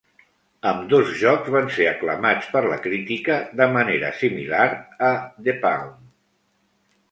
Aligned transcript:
Ambdós 0.69 1.11
jocs 1.19 1.51
van 1.55 1.69
ser 1.75 1.85
aclamats 1.89 2.47
per 2.55 2.63
la 2.73 2.79
crítica 2.87 3.37
de 3.61 3.69
manera 3.77 4.11
similar 4.25 4.65
a 5.11 5.15
"The 5.37 5.59
Pawn". 5.69 5.97